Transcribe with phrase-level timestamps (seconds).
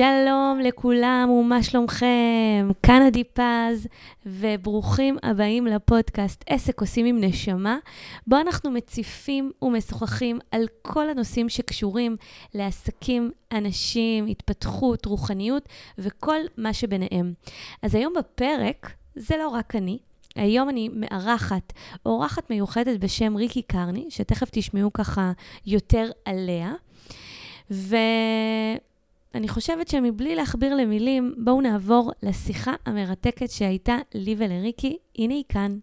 [0.00, 2.68] שלום לכולם ומה שלומכם?
[2.82, 3.86] כאן עדי פז,
[4.26, 7.78] וברוכים הבאים לפודקאסט עסק עושים עם נשמה,
[8.26, 12.16] בו אנחנו מציפים ומשוחחים על כל הנושאים שקשורים
[12.54, 17.32] לעסקים, אנשים, התפתחות, רוחניות וכל מה שביניהם.
[17.82, 19.98] אז היום בפרק, זה לא רק אני,
[20.36, 21.72] היום אני מארחת
[22.06, 25.32] אורחת מיוחדת בשם ריקי קרני, שתכף תשמעו ככה
[25.66, 26.72] יותר עליה.
[27.70, 27.96] ו...
[29.34, 34.96] אני חושבת שמבלי להכביר למילים, בואו נעבור לשיחה המרתקת שהייתה לי ולריקי.
[35.18, 35.76] הנה היא כאן.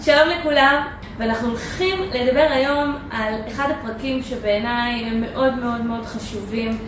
[0.00, 0.86] שלום לכולם,
[1.18, 6.78] ואנחנו הולכים לדבר היום על אחד הפרקים שבעיניי הם מאוד מאוד מאוד חשובים.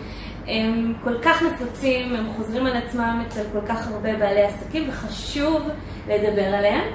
[0.47, 5.61] הם כל כך נפוצים, הם חוזרים על עצמם אצל כל כך הרבה בעלי עסקים, וחשוב
[6.07, 6.93] לדבר עליהם.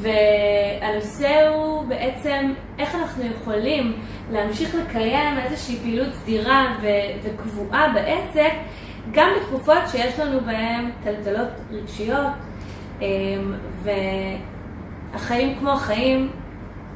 [0.00, 3.92] והנושא הוא בעצם איך אנחנו יכולים
[4.32, 6.86] להמשיך לקיים איזושהי פעילות סדירה ו-
[7.22, 8.52] וקבועה בעסק,
[9.12, 12.32] גם בתקופות שיש לנו בהן טלטלות רגשיות,
[13.00, 13.54] אמ,
[15.12, 16.30] והחיים כמו החיים,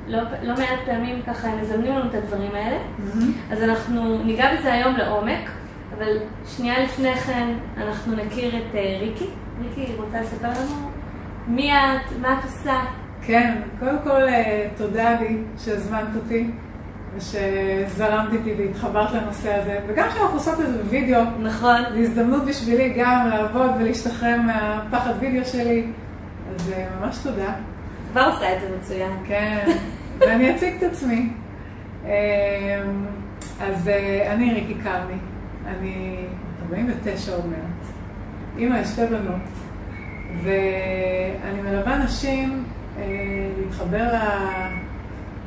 [0.07, 2.79] לא, לא מעט פעמים ככה הם מזמנים לנו את הדברים האלה.
[2.79, 3.53] Mm-hmm.
[3.53, 5.51] אז אנחנו ניגע בזה היום לעומק,
[5.99, 6.17] אבל
[6.57, 9.27] שנייה לפני כן אנחנו נכיר את uh, ריקי.
[9.63, 10.91] ריקי רוצה לספר לנו
[11.49, 12.81] מי את, מה את עושה?
[13.23, 16.51] כן, קודם כל אה, תודה לי שהזמנת אותי
[17.17, 21.21] ושזרמת איתי והתחברת לנושא הזה, וגם שאנחנו עושות את זה בווידאו.
[21.41, 21.77] נכון.
[21.93, 25.87] זו הזדמנות בשבילי גם לעבוד ולהשתחרר מהפחד וידאו שלי,
[26.55, 27.53] אז אה, ממש תודה.
[28.13, 29.13] כבר עושה את זה מצוין.
[29.27, 29.67] כן,
[30.19, 31.29] ואני אציג את עצמי.
[32.05, 32.11] אמ,
[33.61, 35.19] אז אה, אני ריקי קרני,
[35.67, 36.17] אני
[36.71, 37.93] 49 עוד מעט,
[38.59, 39.66] אימא לשתי בנות.
[40.43, 42.65] ואני מלווה נשים
[42.99, 43.05] אה,
[43.59, 44.09] להתחבר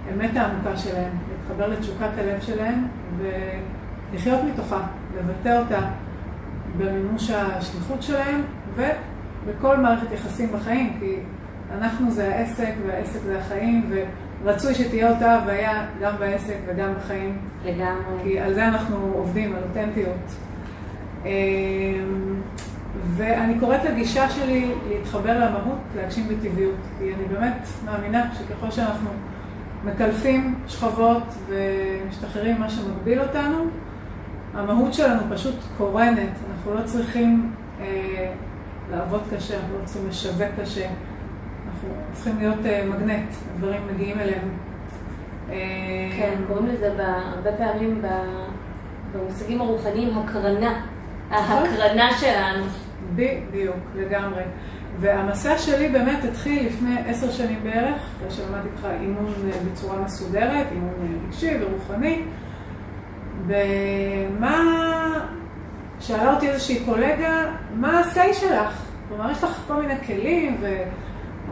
[0.07, 2.83] לאמת העמוקה שלהן, להתחבר לתשוקת הלב שלהן
[3.17, 4.81] ולחיות מתוכה,
[5.17, 5.79] לבטא אותה
[6.77, 8.41] במימוש השליחות שלהן
[8.75, 11.15] ובכל מערכת יחסים בחיים, כי
[11.77, 13.91] אנחנו זה העסק והעסק זה החיים
[14.43, 17.37] ורצוי שתהיה אותה הוויה גם בעסק וגם בחיים.
[17.65, 18.23] לגמרי.
[18.23, 20.35] כי על זה אנחנו עובדים, על אותנטיות.
[23.15, 26.75] ואני קוראת לגישה שלי להתחבר למהות, להגשים בטבעיות.
[26.99, 29.09] כי אני באמת מאמינה שככל שאנחנו
[29.83, 33.65] מקלפים שכבות ומשתחררים מה שמגביל אותנו,
[34.53, 36.29] המהות שלנו פשוט קורנת.
[36.51, 37.51] אנחנו לא צריכים
[37.81, 38.33] אה,
[38.91, 40.87] לעבוד קשה, אנחנו לא צריכים לשווק קשה.
[41.67, 44.47] אנחנו צריכים להיות אה, מגנט, הדברים מגיעים אלינו.
[45.49, 45.55] אה,
[46.17, 48.01] כן, קוראים לזה הרבה פעמים
[49.13, 50.81] במושגים הרוחניים הקרנה.
[51.29, 52.65] ההקרנה שלנו.
[53.15, 54.43] בדיוק, לגמרי.
[54.99, 60.67] והמסע שלי באמת התחיל לפני עשר שנים בערך, אחרי שלמדתי איתך אימון אה, בצורה מסודרת,
[60.71, 62.23] אימון אה, רגשי ורוחני.
[63.47, 64.63] ומה,
[65.99, 68.81] שאלה אותי איזושהי קולגה, מה ה-say שלך?
[69.09, 70.83] כלומר, יש לך כל מיני כלים, ו...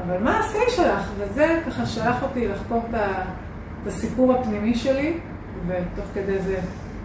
[0.05, 1.11] אבל מה ה-say שלך?
[1.17, 5.17] וזה ככה שלח אותי לחקור את הסיפור הפנימי שלי,
[5.67, 6.59] ותוך כדי זה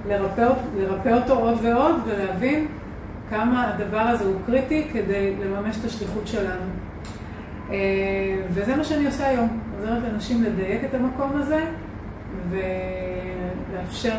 [0.09, 2.67] לרפא, לרפא אותו עוד ועוד ולהבין
[3.31, 6.71] כמה הדבר הזה הוא קריטי כדי לממש את השליחות שלנו.
[7.71, 7.77] אה,
[8.49, 11.65] וזה מה שאני עושה היום, עוזרת לאנשים לדייק את המקום הזה
[12.51, 14.15] ולאפשר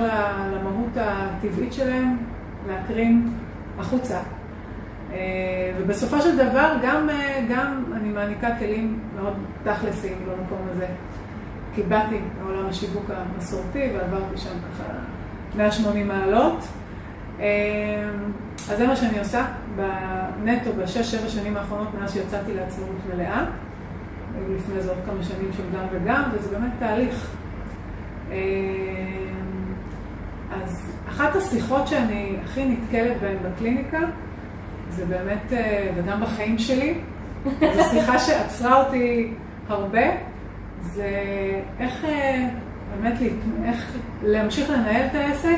[0.54, 2.18] למהות הטבעית שלהם
[2.68, 3.30] להקרין
[3.80, 4.20] החוצה.
[5.14, 5.18] אה,
[5.78, 9.34] ובסופו של דבר גם, אה, גם אני מעניקה כלים מאוד
[9.64, 10.88] תכלסיים במקום הזה.
[11.76, 14.94] כי באתי מעולם השיווק המסורתי ועברתי שם ככה
[15.56, 16.64] 180 מעלות.
[17.40, 17.44] אמ,
[18.72, 23.46] אז זה מה שאני עושה בנטו בשש-שבע שנים האחרונות מאז שיצאתי לעצמאות מלאה.
[24.50, 27.28] לפני זה עוד כמה שנים של גם וגם, וזה באמת תהליך.
[28.32, 28.36] אמ,
[30.64, 34.00] אז אחת השיחות שאני הכי נתקלת בהן בקליניקה,
[34.90, 36.98] זה באמת, אה, וגם בחיים שלי,
[37.76, 39.34] זו שיחה שעצרה אותי
[39.68, 40.04] הרבה,
[40.82, 41.10] זה
[41.80, 42.50] איך אה,
[43.02, 43.22] באמת
[43.66, 45.58] איך להמשיך לנהל את העסק,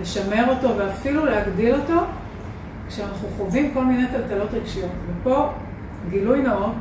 [0.00, 2.00] לשמר אותו ואפילו להגדיל אותו,
[2.88, 4.90] כשאנחנו חווים כל מיני טלטלות רגשיות.
[5.08, 5.48] ופה
[6.10, 6.74] גילוי נאות,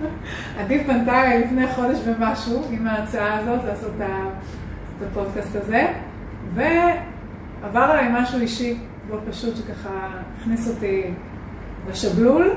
[0.60, 5.92] עדיף פנתה אליי לפני חודש ומשהו עם ההצעה הזאת לעשות את הפודקאסט הזה,
[6.54, 8.78] ועבר עליי משהו אישי
[9.10, 10.08] לא פשוט שככה
[10.40, 11.02] הכניס אותי
[11.90, 12.50] לשבלול,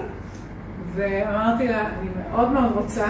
[0.95, 3.05] ואמרתי לה, אני מאוד מאוד רוצה,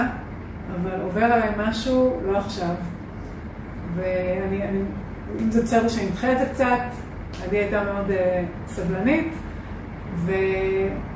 [0.75, 2.75] אבל עובר עליי משהו, לא עכשיו.
[3.95, 4.79] ואני, אני,
[5.41, 6.79] אם זה בסדר שאני אדחה את זה קצת,
[7.45, 8.13] עדי הייתה מאוד uh,
[8.67, 9.33] סבלנית,
[10.15, 10.31] ו,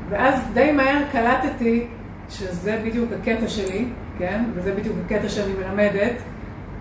[0.10, 1.88] ואז די מהר קלטתי
[2.30, 3.86] שזה בדיוק הקטע שלי,
[4.18, 4.44] כן?
[4.54, 6.16] וזה בדיוק הקטע שאני מלמדת,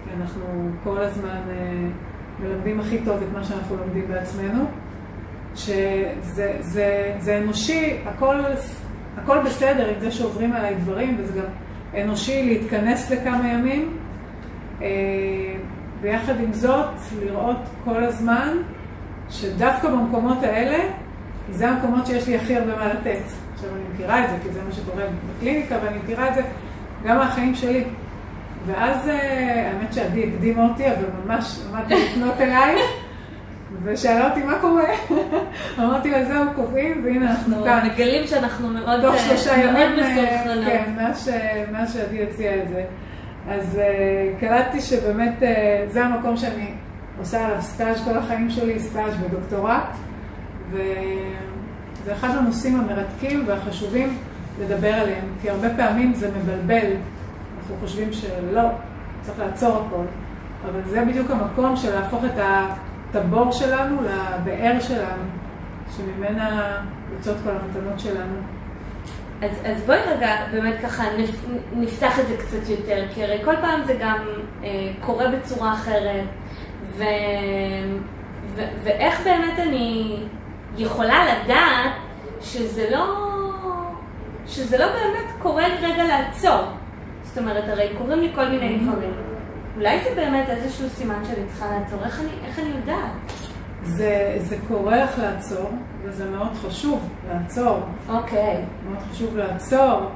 [0.05, 4.65] כי אנחנו כל הזמן uh, מלמדים הכי טוב את מה שאנחנו לומדים בעצמנו.
[5.55, 8.37] שזה זה, זה אנושי, הכל,
[9.17, 11.47] הכל בסדר עם זה שעוברים עליי דברים, וזה גם
[12.03, 13.97] אנושי להתכנס לכמה ימים.
[14.83, 14.89] אה,
[16.05, 16.87] ויחד עם זאת,
[17.23, 18.57] לראות כל הזמן
[19.31, 20.85] שדווקא במקומות האלה,
[21.51, 23.19] זה המקומות שיש לי הכי הרבה מה לתת.
[23.55, 25.03] עכשיו אני מכירה את זה, כי זה מה שקורה
[25.39, 26.41] בקליניקה, ואני מכירה את זה
[27.05, 27.85] גם מהחיים שלי.
[28.67, 32.81] ואז אה, האמת שעדי הקדימה אותי, אבל ממש עמדתי לפנות אלייך,
[33.85, 34.85] ושאלה אותי מה קורה.
[35.79, 37.73] אמרתי לה, זהו, קובעים, והנה אנחנו כאן.
[37.73, 40.65] אנחנו מגלים שאנחנו מאוד תוך שלושה ימים, מאוד אה, מסונכרנות.
[40.67, 42.85] כן, מאז ש- מאז שעדי הציעה את זה.
[43.51, 46.71] אז אה, קלטתי שבאמת אה, זה המקום שאני
[47.19, 49.97] עושה עליו סטאז' כל החיים שלי, סטאז' ודוקטורט,
[50.71, 54.19] וזה אחד הנושאים המרתקים והחשובים
[54.61, 56.91] לדבר עליהם, כי הרבה פעמים זה מבלבל,
[57.59, 58.63] אנחנו חושבים שלא,
[59.23, 60.05] צריך לעצור הכל,
[60.71, 62.75] אבל זה בדיוק המקום של להפוך את ה-
[63.11, 65.23] את הבור שלנו לבאר שלנו,
[65.97, 66.77] שממנה
[67.17, 68.35] יוצאות כל המתנות שלנו.
[69.45, 71.31] אז, אז בואי רגע באמת ככה נפ,
[71.73, 74.19] נפתח את זה קצת יותר, כי הרי כל פעם זה גם
[74.65, 76.25] אה, קורה בצורה אחרת,
[76.97, 77.05] ו,
[78.55, 80.17] ו, ואיך באמת אני
[80.77, 81.93] יכולה לדעת
[82.41, 83.27] שזה לא,
[84.47, 86.63] שזה לא באמת קורה רגע לעצור.
[87.23, 89.13] זאת אומרת, הרי קורים לי כל מיני דברים.
[89.77, 93.11] אולי זה באמת איזשהו סימן שאני צריכה לעצור, איך אני, איך אני יודעת?
[93.83, 95.71] זה, זה קורה לך לעצור,
[96.05, 97.81] וזה מאוד חשוב לעצור.
[98.09, 98.65] אוקיי.
[98.89, 100.11] מאוד חשוב לעצור,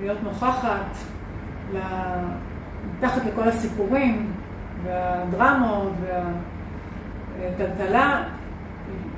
[0.00, 0.96] להיות נוכחת,
[1.72, 1.78] ל...
[2.98, 4.32] מתחת לכל הסיפורים
[4.84, 5.92] והדרמות
[7.38, 8.24] והטלטלה,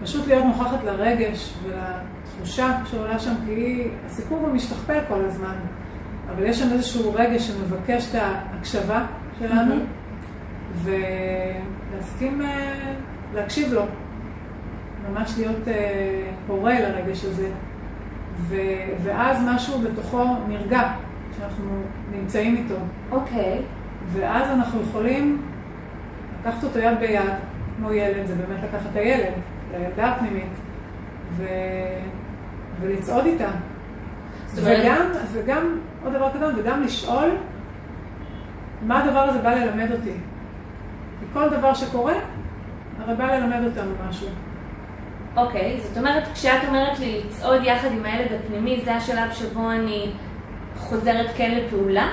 [0.02, 5.54] פשוט להיות נוכחת לרגש ולתחושה שעולה שם, כי הסיפור הוא משתכפל כל הזמן,
[6.30, 9.06] אבל יש שם איזשהו רגש שמבקש את ההקשבה
[9.38, 9.84] שלנו, מהמם.
[11.92, 12.94] ולהסכים אה,
[13.34, 13.82] להקשיב לו,
[15.10, 17.48] ממש להיות אה, הורה לרגש הזה.
[18.36, 18.56] ו,
[19.02, 20.92] ואז משהו בתוכו נרגע,
[21.38, 22.74] שאנחנו נמצאים איתו.
[23.10, 23.62] אוקיי.
[24.12, 25.42] ואז אנחנו יכולים
[26.40, 27.34] לקחת אותו יד ביד,
[27.76, 29.32] כמו ילד, זה באמת לקחת את הילד,
[29.70, 30.52] את הילדה הפנימית,
[31.36, 31.46] ו...
[32.80, 33.48] ולצעוד איתה.
[34.54, 37.30] וגם, וגם, עוד דבר קטן, וגם לשאול
[38.82, 40.12] מה הדבר הזה בא ללמד אותי.
[41.20, 42.14] כי כל דבר שקורה,
[43.00, 44.28] הרי בא ללמד אותנו משהו.
[45.36, 50.10] אוקיי, זאת אומרת, כשאת אומרת לי לצעוד יחד עם הילד הפנימי, זה השלב שבו אני
[50.76, 52.08] חוזרת כן לפעולה?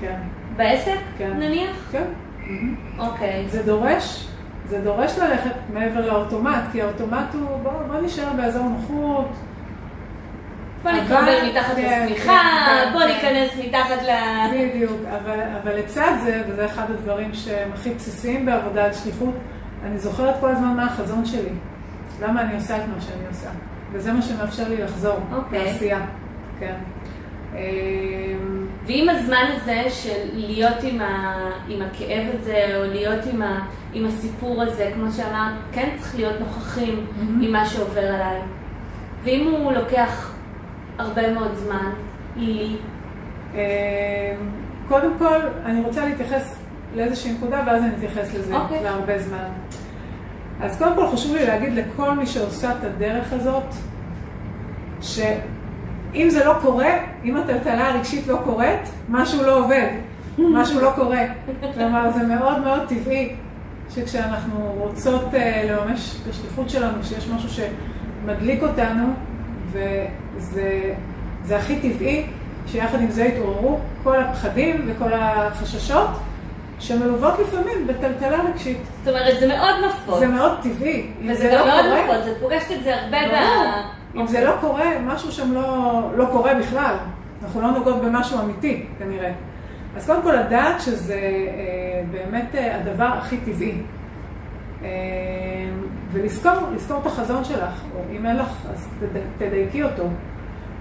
[0.00, 0.18] כן.
[0.56, 1.32] בעסק, כן.
[1.38, 1.88] נניח?
[1.92, 2.04] כן.
[2.98, 3.44] אוקיי.
[3.48, 4.28] זה דורש,
[4.68, 9.28] זה דורש ללכת מעבר לאוטומט, כי האוטומט הוא, בוא, בוא נשאר באזור נוחות.
[10.82, 13.08] בוא נתחבר מתחת כן, לשמיכה, כן, בוא כן.
[13.08, 14.10] ניכנס מתחת ל...
[14.52, 19.34] בדיוק, אבל, אבל לצד זה, וזה אחד הדברים שהם הכי בסיסיים בעבודה על שליחות,
[19.86, 21.50] אני זוכרת כל הזמן מה החזון שלי.
[22.22, 23.48] למה אני עושה את מה שאני עושה.
[23.92, 25.64] וזה מה שמאפשר לי לחזור אוקיי.
[25.64, 26.00] לעשייה.
[26.58, 26.74] כן.
[27.54, 31.34] אמ, ועם הזמן הזה של להיות עם, ה...
[31.68, 33.66] עם הכאב הזה, או להיות עם, ה...
[33.92, 37.42] עם הסיפור הזה, כמו שאמרת, כן צריך להיות נוכחים מהמם.
[37.42, 38.40] עם מה שעובר עליי.
[39.24, 40.32] ואם הוא לוקח
[40.98, 41.90] הרבה מאוד זמן,
[42.36, 42.76] לי,
[43.54, 43.58] אמ,
[44.88, 46.58] קודם כל, אני רוצה להתייחס
[46.94, 48.82] לאיזושהי נקודה, ואז אני אתייחס לזה אוקיי.
[48.82, 49.48] להרבה זמן.
[50.62, 53.74] אז קודם כל חשוב לי להגיד לכל מי שעושה את הדרך הזאת,
[55.00, 56.92] שאם זה לא קורה,
[57.24, 59.88] אם הטלטלה הרגשית לא קורית, משהו לא עובד,
[60.38, 61.22] משהו לא קורה.
[61.74, 63.36] כלומר, זה מאוד מאוד טבעי
[63.94, 69.06] שכשאנחנו רוצות אה, לממש את השליחות שלנו, כשיש משהו שמדליק אותנו,
[69.72, 70.94] וזה
[71.44, 72.26] זה הכי טבעי,
[72.66, 76.08] שיחד עם זה יתעוררו כל הפחדים וכל החששות,
[76.78, 78.78] שמלוות לפעמים בטלטלה רגשית.
[79.04, 80.18] זאת אומרת, זה מאוד נפוץ.
[80.18, 81.10] זה מאוד טבעי.
[81.26, 83.18] וזה זה גם לא מאוד קורה, נפוץ, את פוגשת את זה הרבה.
[83.28, 84.16] ב...
[84.18, 86.94] אם זה לא קורה, משהו שם לא, לא קורה בכלל.
[87.44, 89.32] אנחנו לא נוגעות במשהו אמיתי, כנראה.
[89.96, 91.20] אז קודם כל לדעת שזה אה,
[92.10, 93.74] באמת אה, הדבר הכי טבעי.
[94.84, 94.88] אה,
[96.12, 100.02] ולזכור, לזכור את החזון שלך, או אם אין לך, אז תד- תדייקי אותו.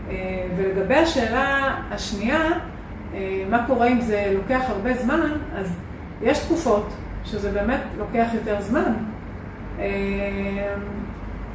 [0.09, 0.15] אה,
[0.57, 1.57] ולגבי השאלה
[1.91, 2.39] השנייה,
[3.49, 5.75] מה קורה אם זה לוקח הרבה זמן, אז
[6.21, 6.93] יש תקופות
[7.25, 8.93] שזה באמת לוקח יותר זמן.
[9.79, 10.75] אה,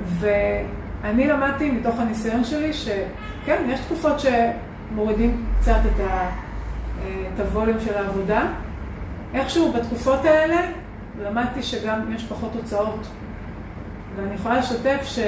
[0.03, 6.31] ואני למדתי מתוך הניסיון שלי שכן, יש תקופות שמורידים קצת אה,
[7.35, 8.43] את הווליום של העבודה.
[9.35, 10.61] איכשהו בתקופות האלה
[11.23, 13.07] למדתי שגם יש פחות הוצאות.
[14.17, 15.19] ואני יכולה לשתף ש...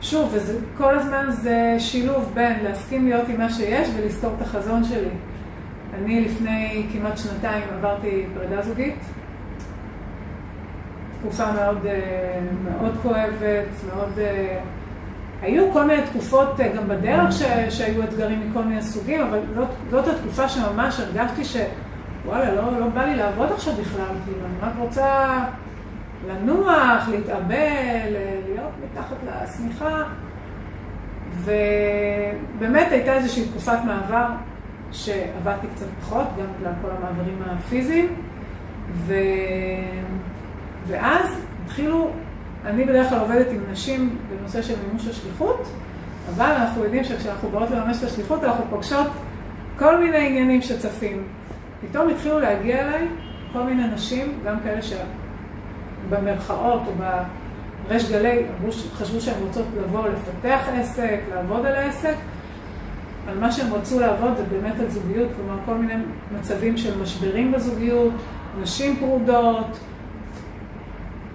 [0.00, 4.84] שוב, וזה, כל הזמן זה שילוב בין להסכים להיות עם מה שיש ולזכור את החזון
[4.84, 5.10] שלי.
[5.94, 8.94] אני לפני כמעט שנתיים עברתי פרידה זוגית.
[11.20, 14.18] תקופה מאוד, אה, מאוד כואבת, מאוד...
[14.18, 14.58] אה,
[15.42, 19.68] היו כל מיני תקופות אה, גם בדרך ש, שהיו אתגרים מכל מיני סוגים, אבל זאת,
[19.90, 24.72] זאת התקופה שממש הרגשתי שוואלה, לא, לא בא לי לעבוד עכשיו בכלל, כאילו, אני רק
[24.78, 25.38] רוצה
[26.28, 28.16] לנוח, להתאבל,
[28.84, 30.02] מתחת לשמיכה.
[31.36, 34.26] ובאמת הייתה איזושהי תקופת מעבר
[34.92, 38.14] שעבדתי קצת פחות, גם בגלל כל המעברים הפיזיים.
[38.92, 39.14] ו...
[40.86, 42.10] ואז התחילו,
[42.64, 45.68] אני בדרך כלל עובדת עם נשים בנושא של מימוש השליחות,
[46.34, 49.06] אבל אנחנו יודעים שכשאנחנו באות לממש את השליחות, אנחנו פוגשות
[49.78, 51.22] כל מיני עניינים שצפים.
[51.80, 53.08] פתאום התחילו להגיע אליי
[53.52, 54.80] כל מיני נשים, גם כאלה
[56.08, 56.92] שבמרכאות או
[57.88, 58.42] בריש גלי
[58.94, 62.14] חשבו שהן רוצות לבוא לפתח עסק, לעבוד על העסק.
[63.28, 65.94] על מה שהם רצו לעבוד זה באמת על זוגיות, כלומר כל מיני
[66.38, 68.12] מצבים של משברים בזוגיות,
[68.60, 69.78] נשים פרודות.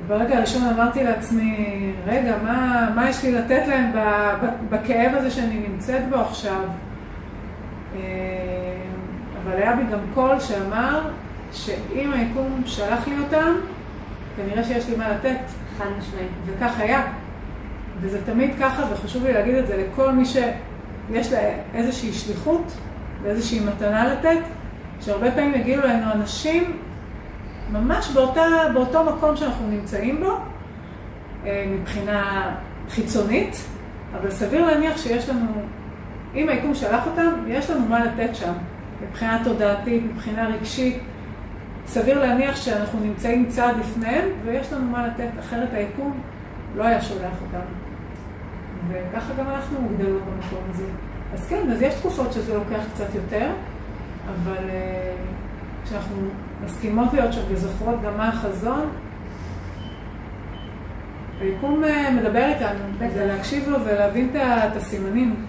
[0.08, 3.92] ברגע הראשון אמרתי לעצמי, רגע, מה, מה יש לי לתת להם
[4.70, 6.64] בכאב הזה שאני נמצאת בו עכשיו?
[7.96, 8.00] אה,
[9.44, 11.02] אבל היה בי גם קול שאמר
[11.52, 13.54] שאם היקום שלח לי אותם,
[14.36, 15.40] כנראה שיש לי מה לתת.
[15.82, 16.32] חד משמעית.
[16.46, 17.04] וכך היה.
[18.02, 21.40] וזה תמיד ככה, וחשוב לי להגיד את זה לכל מי שיש לה
[21.74, 22.72] איזושהי שליחות
[23.22, 24.40] ואיזושהי מתנה לתת,
[25.02, 26.78] שהרבה פעמים יגיעו אלינו אנשים
[27.72, 28.42] ממש באותה,
[28.74, 30.38] באותו מקום שאנחנו נמצאים בו,
[31.46, 32.52] אה, מבחינה
[32.90, 33.56] חיצונית,
[34.20, 35.48] אבל סביר להניח שיש לנו,
[36.36, 38.54] אם היקום שלח אותם, יש לנו מה לתת שם,
[39.02, 41.00] מבחינה תודעתית, מבחינה רגשית.
[41.94, 46.22] סביר להניח שאנחנו נמצאים צעד לפניהם, ויש לנו מה לתת, אחרת היקום
[46.76, 47.66] לא היה שולח אותם.
[48.88, 50.86] וככה גם אנחנו הוגדלו במקום הזה.
[51.34, 53.50] אז כן, אז יש תקופות שזה לוקח קצת יותר,
[54.26, 56.16] אבל uh, כשאנחנו
[56.66, 58.90] מסכימות להיות שם וזוכרות גם מה החזון,
[61.42, 65.46] היקום uh, מדבר איתנו, זה להקשיב לו ולהבין את הסימנים.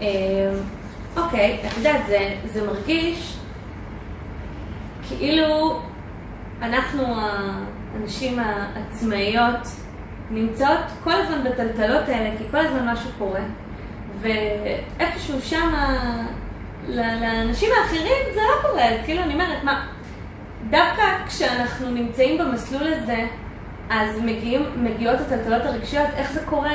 [0.00, 0.06] אה,
[1.16, 2.02] אוקיי, את יודעת,
[2.52, 3.38] זה מרגיש
[5.08, 5.80] כאילו
[6.62, 7.02] אנחנו
[7.94, 9.68] הנשים העצמאיות
[10.30, 13.40] נמצאות כל הזמן בטלטלות האלה, כי כל הזמן משהו קורה.
[14.20, 15.72] ואיפשהו שם,
[16.88, 19.86] לאנשים האחרים זה לא קורה, אז כאילו אני אומרת, מה,
[20.70, 23.26] דווקא כשאנחנו נמצאים במסלול הזה,
[23.90, 26.70] אז מגיעים, מגיעות הטלטלות הרגשיות, איך זה קורה?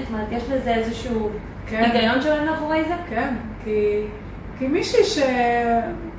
[0.00, 1.30] זאת אומרת, יש לזה איזשהו
[1.66, 1.90] כן.
[1.92, 2.94] היגיון שעולה מאחורי זה?
[3.10, 4.04] כן, כי,
[4.58, 6.11] כי מישהי שעובדת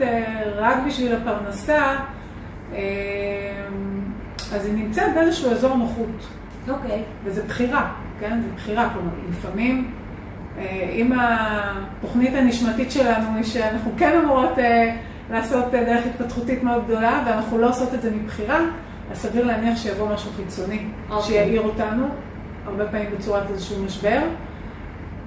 [0.00, 1.96] אה, רק בשביל הפרנסה,
[2.72, 2.78] אה,
[4.54, 6.26] אז היא נמצאת באיזשהו אזור נוחות.
[6.68, 6.90] אוקיי.
[6.90, 7.02] Okay.
[7.24, 8.40] וזה בחירה, כן?
[8.42, 8.90] זה בחירה.
[8.92, 9.90] כלומר, לפעמים,
[10.58, 14.58] אה, אם התוכנית הנשמתית שלנו היא שאנחנו כן אמורות
[15.30, 18.60] לעשות דרך התפתחותית מאוד גדולה, ואנחנו לא עושות את זה מבחירה,
[19.10, 21.12] אז סביר להניח שיבוא משהו חיצוני, okay.
[21.12, 21.26] אוקיי.
[21.26, 22.06] שיעיר אותנו,
[22.66, 24.20] הרבה פעמים בצורת איזשהו משבר.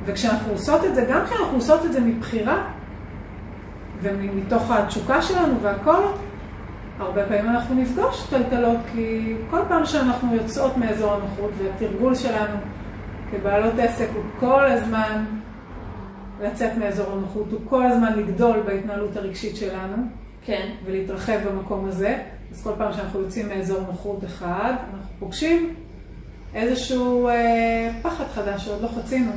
[0.06, 2.64] וכשאנחנו עושות את זה, גם כשאנחנו עושות את זה מבחירה,
[4.02, 6.02] ומתוך התשוקה שלנו והכל,
[7.00, 12.58] הרבה פעמים אנחנו נפגוש טלטלות, כי כל פעם שאנחנו יוצאות מאזור הנוחות, והתרגול שלנו
[13.32, 15.26] כבעלות עסק הוא כל הזמן
[16.42, 19.96] לצאת מאזור הנוחות, הוא כל הזמן לגדול בהתנהלות הרגשית שלנו,
[20.46, 20.70] כן.
[20.86, 22.18] ולהתרחב במקום הזה.
[22.52, 25.76] אז כל פעם שאנחנו יוצאים מאזור נוחות אחד, אנחנו פוגשים
[26.56, 29.32] איזשהו אה, פחד חדש שעוד לא חצינו.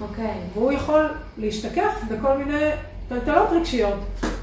[0.00, 0.40] אוקיי.
[0.54, 2.70] והוא יכול להשתקף בכל מיני
[3.08, 3.98] טלטלות רגשיות.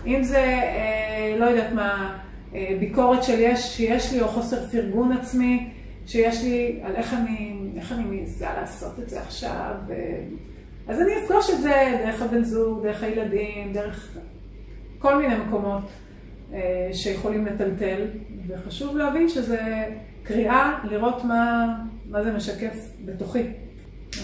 [0.06, 2.20] אם זה, אה, לא יודעת מה,
[2.56, 5.70] אה, ביקורת של יש, שיש לי, או חוסר פרגון עצמי
[6.06, 9.76] שיש לי, על איך אני, איך אני מעיזה לעשות את זה עכשיו.
[10.88, 14.18] אז אני אפגוש את זה דרך הבן זוג, דרך הילדים, דרך
[15.00, 15.84] כל מיני מקומות
[16.54, 18.02] אה, שיכולים לטלטל,
[18.48, 19.86] וחשוב להבין שזה
[20.24, 21.76] קריאה לראות מה,
[22.10, 23.44] מה זה משקף בתוכי.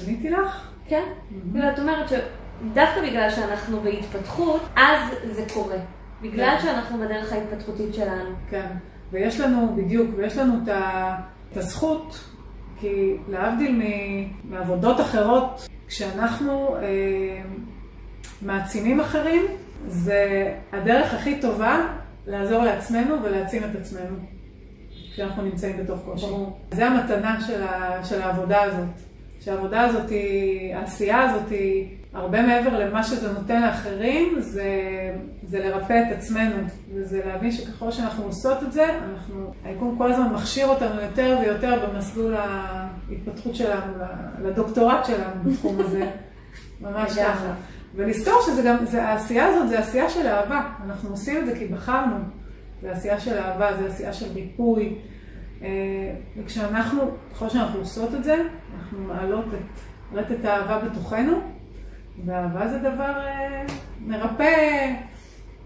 [0.07, 0.71] עניתי לך?
[0.87, 1.03] כן.
[1.03, 1.73] Mm-hmm.
[1.73, 2.11] את אומרת
[2.61, 5.01] שדווקא בגלל שאנחנו בהתפתחות, אז
[5.31, 5.77] זה קורה.
[6.21, 6.65] בגלל כן.
[6.65, 8.29] שאנחנו בדרך ההתפתחותית שלנו.
[8.49, 8.67] כן,
[9.11, 10.53] ויש לנו, בדיוק, ויש לנו
[11.51, 12.23] את הזכות,
[12.79, 13.81] כי להבדיל
[14.43, 17.41] מעבודות אחרות, כשאנחנו אה,
[18.41, 19.45] מעצימים אחרים,
[19.87, 21.87] זה הדרך הכי טובה
[22.27, 24.15] לעזור לעצמנו ולהעצים את עצמנו,
[25.13, 26.25] כשאנחנו נמצאים בתוך קושי.
[26.71, 28.89] זה המתנה של, ה, של העבודה הזאת.
[29.39, 30.11] שהעבודה הזאת,
[30.73, 34.71] העשייה הזאת היא הרבה מעבר למה שזה נותן לאחרים, זה,
[35.43, 36.55] זה לרפא את עצמנו,
[36.93, 41.87] וזה להבין שככל שאנחנו עושות את זה, אנחנו, היקום כל הזמן מכשיר אותנו יותר ויותר
[41.87, 43.93] במסלול ההתפתחות שלנו,
[44.43, 46.09] לדוקטורט שלנו בתחום הזה,
[46.81, 47.53] ממש ככה.
[47.95, 51.65] ולזכור שזה גם, זה, העשייה הזאת זה עשייה של אהבה, אנחנו עושים את זה כי
[51.65, 52.15] בחרנו.
[52.81, 54.95] זה עשייה של אהבה, זה עשייה של ריפוי.
[55.61, 55.67] אה,
[56.37, 57.01] וכשאנחנו,
[57.33, 58.35] ככל שאנחנו עושות את זה,
[58.79, 59.79] אנחנו מעלות את
[60.13, 61.41] רטט האהבה בתוכנו,
[62.25, 63.63] ואהבה זה דבר אה,
[64.05, 64.93] מרפא,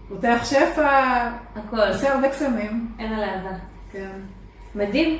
[0.08, 1.80] פותח שפע, הכל.
[1.80, 2.88] עושה הרבה קסמים.
[2.98, 3.56] אין על אהבה.
[3.92, 4.18] כן.
[4.74, 5.18] מדהים.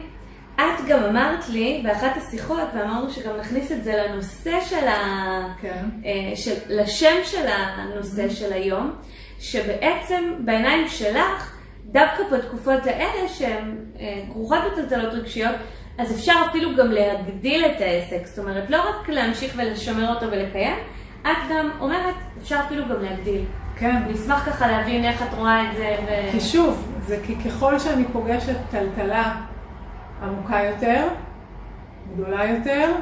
[0.54, 5.54] את גם אמרת לי באחת השיחות, ואמרנו שגם נכניס את זה לנושא של ה...
[5.60, 5.84] כן.
[6.04, 8.92] אה, של, לשם של הנושא של היום,
[9.40, 15.56] שבעצם בעיניים שלך, דווקא בתקופות האלה שהן אה, כרוכות בטלטלות רגשיות,
[15.98, 18.26] אז אפשר אפילו גם להגדיל את העסק.
[18.26, 20.76] זאת אומרת, לא רק להמשיך ולשמר אותו ולקיים,
[21.26, 23.44] את גם אומרת, אפשר אפילו גם להגדיל.
[23.76, 23.96] כן.
[23.96, 25.96] אני אשמח ככה להבין איך את רואה את זה.
[26.06, 26.32] ו...
[26.32, 29.34] כי שוב, זה כי ככל שאני פוגשת טלטלה
[30.22, 31.08] עמוקה יותר,
[32.14, 32.92] גדולה יותר,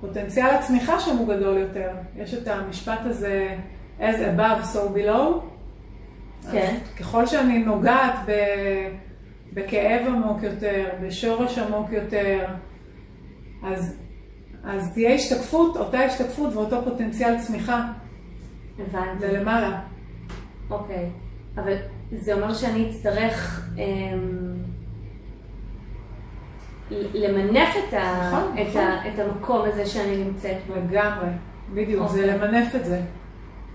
[0.00, 1.90] פוטנציאל הצמיחה שם הוא גדול יותר.
[2.16, 3.56] יש את המשפט הזה,
[4.00, 5.40] as above, so below.
[6.52, 6.58] כן.
[6.58, 8.32] אז ככל שאני נוגעת ב,
[9.52, 12.46] בכאב עמוק יותר, בשורש עמוק יותר,
[13.66, 13.96] אז,
[14.64, 17.86] אז תהיה השתקפות, אותה השתקפות ואותו פוטנציאל צמיחה
[18.78, 19.26] הבנתי.
[19.26, 19.80] ללמעלה.
[20.70, 21.08] אוקיי.
[21.56, 21.76] אבל
[22.12, 24.54] זה אומר שאני אצטרך אמ,
[26.90, 28.80] למנף את, ה, נכון, את, נכון.
[28.82, 30.74] ה, את המקום הזה שאני נמצאת בו.
[30.74, 31.28] לגמרי,
[31.74, 32.48] בדיוק, זה אוקיי.
[32.48, 33.00] למנף את זה.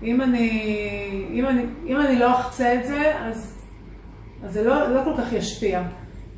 [0.02, 3.66] אם אני, אם אני, אם אני לא אחצה את זה, אז,
[4.44, 5.82] אז זה לא, לא כל כך ישפיע.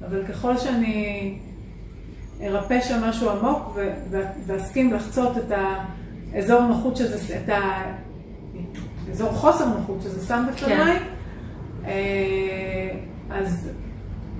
[0.08, 1.38] אבל ככל שאני
[2.42, 3.78] ארפא שם משהו עמוק
[4.46, 5.52] ואסכים לחצות את
[6.32, 7.50] האזור נוחות שזה, את
[9.08, 10.98] האזור חוסר נוחות שזה שם בפניי,
[11.86, 12.88] אה,
[13.30, 13.70] אז,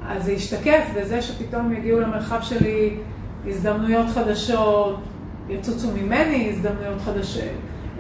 [0.07, 2.97] אז זה ישתקף בזה שפתאום יגיעו למרחב שלי
[3.47, 5.01] הזדמנויות חדשות,
[5.49, 7.43] יצוצו ממני הזדמנויות חדשות,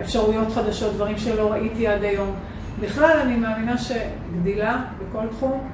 [0.01, 2.35] אפשרויות חדשות, דברים שלא ראיתי עד היום.
[2.81, 5.68] בכלל, אני מאמינה שגדילה בכל תחום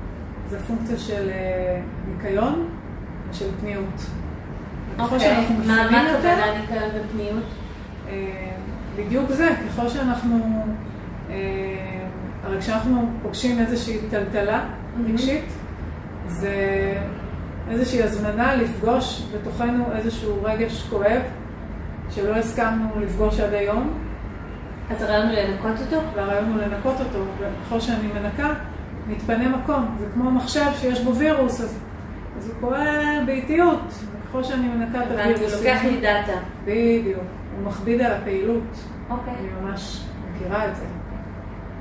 [0.48, 2.68] זה פונקציה של אה, ניקיון
[3.30, 4.23] ושל פניות.
[4.98, 5.54] ככל שאנחנו.
[5.54, 7.44] מה מפנים מה יותר, הכוונה ניקיון ופניות?
[8.08, 8.50] אה,
[8.96, 10.64] בדיוק זה, ככל שאנחנו,
[11.30, 11.34] אה,
[12.44, 14.64] הרי כשאנחנו פוגשים איזושהי טלטלה
[15.06, 15.44] רגשית,
[16.26, 16.52] זה
[17.70, 21.22] איזושהי הזמנה לפגוש בתוכנו איזשהו רגש כואב
[22.10, 23.92] שלא הסכמנו לפגוש עד היום,
[24.90, 26.02] אז הרעיון הוא לנקות אותו?
[26.14, 28.54] והרעיון הוא לנקות אותו, וככל שאני מנקה,
[29.08, 29.96] מתפנה מקום.
[29.98, 31.78] זה כמו מחשב שיש בו וירוס, אז,
[32.38, 33.94] אז הוא פועל באיטיות,
[34.34, 36.38] וככל שאני מנקה את הווירוס, הוא לוקח לי דאטה.
[36.64, 37.22] בדיוק,
[37.56, 38.62] הוא מכביד על הפעילות.
[39.10, 39.34] אוקיי.
[39.38, 40.84] אני ממש מכירה את זה.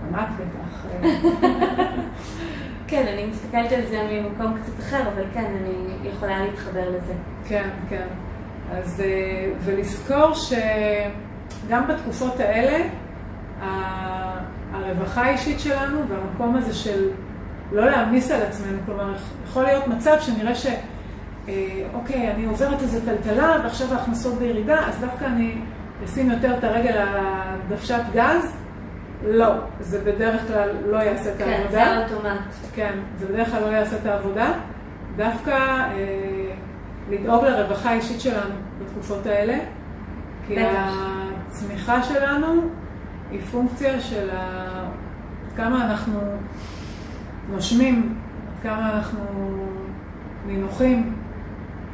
[0.09, 0.85] את בטח.
[2.87, 7.13] כן, אני מסתכלת על זה ממקום קצת אחר, אבל כן, אני יכולה להתחבר לזה.
[7.47, 8.07] כן, כן.
[8.71, 12.85] אז, אה, ולזכור שגם בתקופות האלה,
[14.73, 17.09] הרווחה האישית שלנו והמקום הזה של
[17.71, 19.13] לא להעמיס על עצמנו, כלומר,
[19.47, 20.67] יכול להיות מצב שנראה ש...
[21.47, 21.53] אה,
[21.93, 25.55] אוקיי, אני עוברת איזו טלטלה ועכשיו ההכנסות בירידה, אז דווקא אני
[26.05, 28.55] אשים יותר את הרגל על הדוושת גז?
[29.25, 31.71] לא, זה בדרך כלל לא יעשה את כן, העבודה.
[31.71, 32.41] זה האוטומט.
[32.75, 34.53] כן, זה בדרך כלל לא יעשה את העבודה.
[35.15, 36.53] דווקא אה,
[37.09, 39.57] לדאוג לרווחה האישית שלנו בתקופות האלה,
[40.47, 40.93] כי בטח.
[41.47, 42.61] הצמיחה שלנו
[43.31, 44.63] היא פונקציה של ה...
[45.55, 46.19] כמה אנחנו
[47.49, 48.15] נושמים,
[48.63, 49.19] כמה אנחנו
[50.45, 51.22] נינוחים.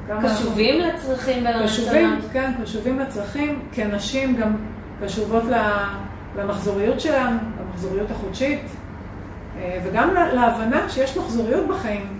[0.10, 2.32] כמה אנחנו- קשובים לצרכים קשובים, ולרצונות.
[2.34, 3.60] כן, קשובים לצרכים.
[3.72, 4.56] כנשים גם
[5.06, 5.44] קשובות
[6.38, 8.60] למחזוריות שלנו, למחזוריות החודשית,
[9.58, 12.20] אה, וגם לה- להבנה שיש מחזוריות בחיים.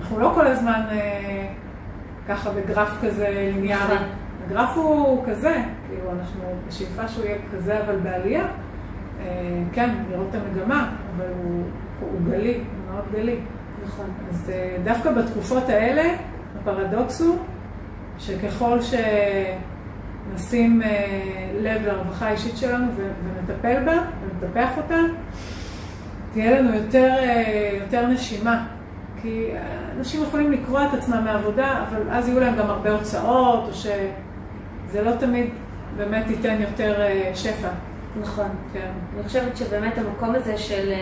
[0.00, 1.46] אנחנו לא כל הזמן אה,
[2.28, 3.94] ככה בגרף כזה ליניארי.
[3.94, 4.06] נכון.
[4.46, 5.54] הגרף הוא כזה,
[5.88, 8.44] כאילו אנחנו בשאיפה שהוא יהיה כזה אבל בעלייה.
[9.20, 9.26] אה,
[9.72, 11.62] כן, לראות את המגמה, אבל הוא,
[12.00, 13.36] הוא גלי, הוא מאוד גלי.
[13.86, 14.06] נכון.
[14.30, 14.52] אז
[14.84, 16.02] דווקא בתקופות האלה,
[16.68, 17.38] הפרדוקס הוא
[18.18, 18.78] שככל
[20.32, 23.98] שנשים אה, לב לרווחה האישית שלנו ונטפל בה
[24.42, 24.98] ונטפח אותה,
[26.32, 28.66] תהיה לנו יותר, אה, יותר נשימה.
[29.22, 29.46] כי
[29.98, 35.02] אנשים יכולים לקרוע את עצמם מהעבודה, אבל אז יהיו להם גם הרבה הוצאות, או שזה
[35.02, 35.46] לא תמיד
[35.96, 37.68] באמת ייתן יותר אה, שפע.
[38.20, 38.48] נכון.
[38.72, 38.90] כן.
[39.14, 40.92] אני חושבת שבאמת המקום הזה של,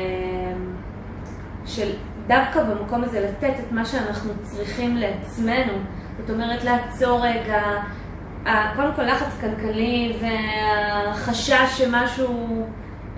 [1.67, 1.91] של
[2.27, 5.73] דווקא במקום הזה לתת את מה שאנחנו צריכים לעצמנו,
[6.19, 7.63] זאת אומרת לעצור רגע,
[8.77, 12.67] קודם כל לחץ כלכלי והחשש שמשהו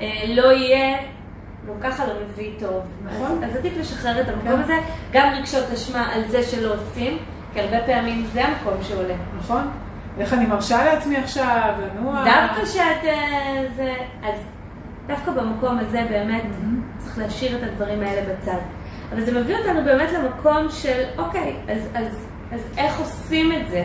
[0.01, 0.99] אה, לא יהיה,
[1.69, 2.83] גם ככה לא מביא טוב.
[3.05, 3.45] נכון.
[3.45, 4.63] אז, עדיף לשחרר את המקום כן.
[4.63, 4.75] הזה,
[5.13, 7.19] גם רגשות אשמה על זה שלא עושים,
[7.53, 9.15] כי הרבה פעמים זה המקום שעולה.
[9.39, 9.71] נכון?
[10.19, 12.25] איך אני מרשה לעצמי עכשיו לנוע?
[12.25, 13.05] דווקא שאת...
[13.05, 14.35] אה, זה, אז
[15.07, 16.43] דווקא במקום הזה באמת.
[16.99, 18.59] צריך להשאיר את הדברים האלה בצד.
[19.13, 23.85] אבל זה מביא אותנו באמת למקום של, אוקיי, אז, אז, אז איך עושים את זה?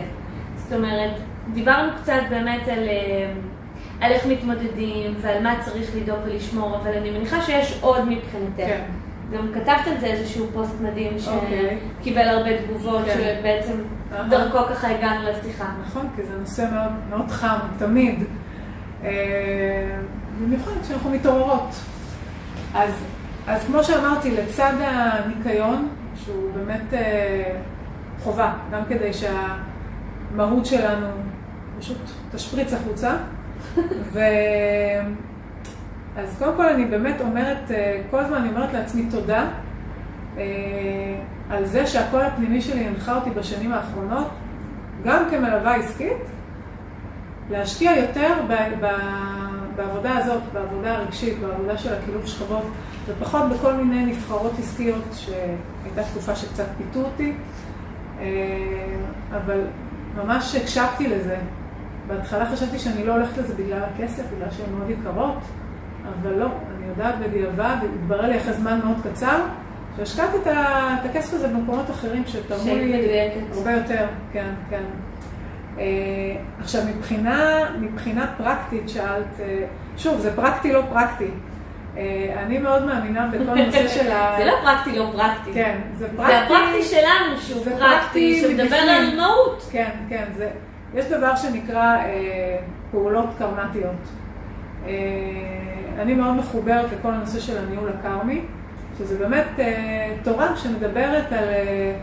[0.56, 1.10] זאת אומרת,
[1.52, 3.32] דיברנו קצת באמת על, אה,
[4.00, 8.56] על איך מתמודדים ועל מה צריך לדאוג ולשמור, אבל אני מניחה שיש עוד מבחינתך.
[8.56, 8.82] כן.
[9.32, 11.78] גם כתבת על זה איזשהו פוסט מדהים אוקיי.
[12.00, 13.36] שקיבל הרבה תגובות, כן.
[13.40, 13.72] שבעצם
[14.12, 14.28] אהה.
[14.28, 15.64] דרכו ככה הגענו לשיחה.
[15.86, 18.24] נכון, כי זה נושא מאוד, מאוד חם, תמיד.
[19.04, 19.10] אה,
[20.42, 21.74] במיוחד כשאנחנו מתעוררות.
[22.74, 23.04] אז,
[23.46, 27.60] אז כמו שאמרתי, לצד הניקיון, שהוא באמת אה,
[28.22, 31.06] חובה, גם כדי שהמהות שלנו
[31.78, 31.98] פשוט
[32.32, 33.16] תשפריץ החוצה.
[34.12, 34.20] ו...
[36.16, 39.48] אז קודם כל אני באמת אומרת, אה, כל הזמן אני אומרת לעצמי תודה
[40.38, 40.42] אה,
[41.50, 44.28] על זה שהקול הפנימי שלי הנחה אותי בשנים האחרונות,
[45.04, 46.22] גם כמלווה עסקית,
[47.50, 48.86] להשקיע יותר ב, ב,
[49.76, 52.64] בעבודה הזאת, בעבודה הרגשית, בעבודה של הקילוב שכבות,
[53.06, 57.32] ופחות בכל מיני נבחרות עסקיות, שהייתה תקופה שקצת פיתו אותי,
[58.20, 58.26] אה,
[59.36, 59.60] אבל
[60.16, 61.36] ממש הקשבתי לזה.
[62.06, 65.38] בהתחלה חשבתי שאני לא הולכת לזה בגלל הכסף, בגלל שהן מאוד יקרות,
[66.20, 69.40] אבל לא, אני יודעת בדיעבד, התברר לי אחרי זמן מאוד קצר,
[69.96, 73.56] שהשקעתי את הכסף הזה במקומות אחרים שתרמו לי מדויקת.
[73.56, 74.82] הרבה יותר, כן, כן.
[75.78, 75.84] אה,
[76.60, 79.64] עכשיו, מבחינה, מבחינה פרקטית שאלת, אה,
[79.96, 81.30] שוב, זה פרקטי לא פרקטי.
[81.96, 84.34] אה, אני מאוד מאמינה בכל הנושא של ה...
[84.38, 85.52] זה לא פרקטי, לא פרקטי.
[85.54, 86.32] כן, זה זה פרקטי.
[86.32, 88.76] הפרקטי שלנו שהוא זה פרקטי, שמדבר.
[88.76, 89.68] על מהות.
[89.70, 90.50] כן, כן, זה,
[90.94, 92.58] יש דבר שנקרא אה,
[92.90, 94.08] פעולות קרמטיות.
[94.86, 94.92] אה,
[95.98, 98.40] אני מאוד מחוברת לכל הנושא של הניהול הקרמי,
[98.98, 101.96] שזה באמת אה, תורה שמדברת על, אה,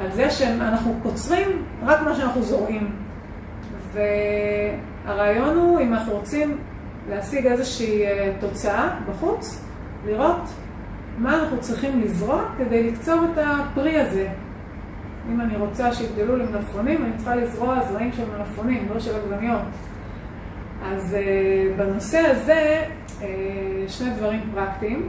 [0.00, 2.96] על זה שאנחנו קוצרים רק מה שאנחנו זורעים.
[3.92, 6.58] והרעיון הוא, אם אנחנו רוצים
[7.08, 9.64] להשיג איזושהי אה, תוצאה בחוץ,
[10.06, 10.48] לראות
[11.18, 14.28] מה אנחנו צריכים לזרוע כדי לקצור את הפרי הזה.
[15.30, 19.62] אם אני רוצה שיגדלו לי מלפפונים, אני צריכה לזרוע זרעים של מלפפונים, לא של עגבניות.
[20.84, 22.84] אז uh, בנושא הזה,
[23.20, 23.24] uh,
[23.88, 25.08] שני דברים פרקטיים.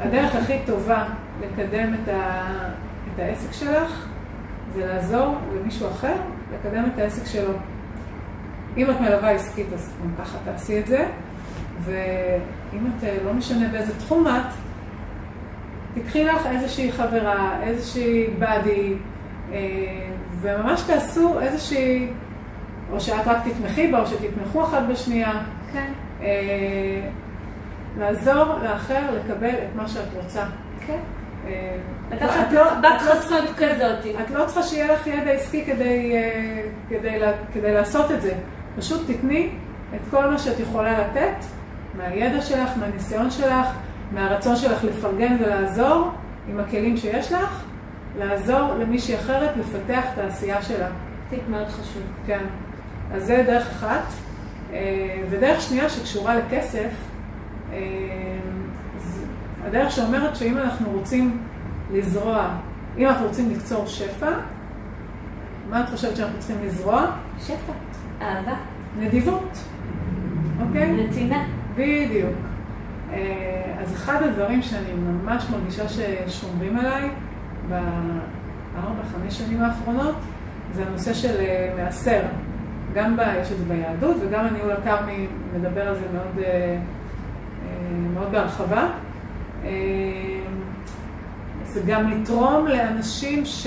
[0.00, 1.04] הדרך הכי טובה
[1.40, 2.42] לקדם את, ה,
[3.14, 4.08] את העסק שלך,
[4.74, 6.14] זה לעזור למישהו אחר
[6.52, 7.52] לקדם את העסק שלו.
[8.76, 11.06] אם את מלווה עסקית, אז גם ככה תעשי את זה,
[11.84, 14.52] ואם את, אה, לא משנה באיזה תחום את,
[15.94, 18.94] תיקחי לך איזושהי חברה, איזושהי באדי,
[19.52, 19.58] אה,
[20.40, 22.08] וממש תעשו איזושהי,
[22.92, 25.32] או שאת רק תתמכי בה, או שתתמכו אחת בשנייה.
[25.72, 27.08] כן, אה,
[27.98, 30.42] לעזור לאחר לקבל את מה שאת רוצה.
[30.86, 30.98] כן.
[31.46, 31.76] אה,
[32.12, 34.06] לקחת את לא- בת לא חסות כזאת.
[34.24, 36.12] את לא צריכה שיהיה לך ידע עסקי כדי,
[36.88, 38.32] כדי, לה- כדי לעשות את זה.
[38.76, 39.50] פשוט תתני
[39.94, 41.44] את כל מה שאת יכולה לתת,
[41.96, 43.66] מהידע שלך, מהניסיון שלך,
[44.12, 46.10] מהרצון שלך לפרגן ולעזור
[46.48, 47.62] עם הכלים שיש לך,
[48.18, 50.88] לעזור למישהי אחרת לפתח את העשייה שלה.
[51.30, 52.02] טיפ מאוד חשוב.
[52.26, 52.44] כן.
[53.12, 54.02] אז זה דרך אחת.
[54.72, 56.90] אה, ודרך שנייה שקשורה לכסף,
[57.72, 57.78] אה,
[59.64, 61.42] הדרך שאומרת שאם אנחנו רוצים
[61.92, 62.48] לזרוע,
[62.98, 64.30] אם אנחנו רוצים לקצור שפע,
[65.70, 67.06] מה את חושבת שאנחנו צריכים לזרוע?
[67.38, 67.72] שפע,
[68.22, 68.54] אהבה,
[68.98, 69.58] נדיבות,
[70.60, 70.92] אוקיי?
[70.92, 71.44] נתינה.
[71.74, 72.34] בדיוק.
[73.12, 77.10] אה, אז אחד הדברים שאני ממש מרגישה ששומרים עליי
[77.68, 80.14] בארבע, חמש שנים האחרונות,
[80.72, 82.22] זה הנושא של אה, מעשר.
[82.94, 85.26] גם יש את זה ביהדות, וגם הניהול הכרמי
[85.56, 86.78] מדבר על זה מאוד, אה,
[88.14, 88.88] מאוד בהרחבה.
[91.64, 93.66] זה גם לתרום לאנשים ש,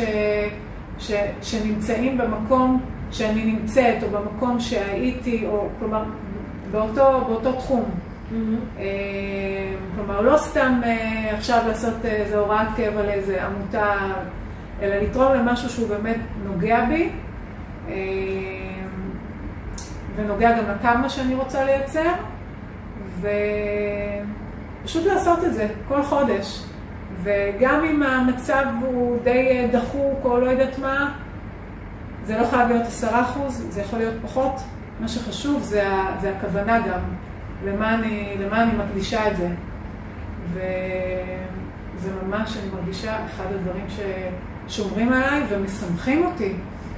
[1.00, 6.04] ש, שנמצאים במקום שאני נמצאת, או במקום שהייתי, או כלומר,
[6.72, 7.90] באותו, באותו תחום.
[8.80, 8.86] אה,
[9.96, 13.96] כלומר, לא סתם אה, עכשיו לעשות איזו הוראת קבע לאיזו עמותה,
[14.82, 17.10] אלא לתרום למשהו שהוא באמת נוגע בי,
[17.90, 17.96] אה,
[20.16, 22.12] ונוגע גם לקרמה שאני רוצה לייצר,
[24.84, 26.64] ופשוט לעשות את זה כל חודש.
[27.24, 31.12] וגם אם המצב הוא די אה, דחוק או לא יודעת מה,
[32.26, 34.54] זה לא חייב להיות עשרה אחוז, זה יכול להיות פחות.
[35.00, 35.84] מה שחשוב זה,
[36.22, 37.00] זה הכוונה גם,
[37.66, 39.50] למה אני, למה אני מקדישה את זה.
[40.54, 43.86] וזה ממש, אני מרגישה, אחד הדברים
[44.68, 46.54] ששומרים עליי ומשמחים אותי.